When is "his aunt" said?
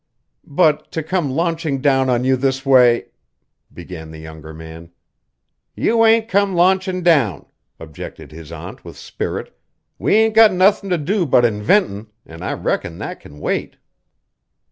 8.31-8.83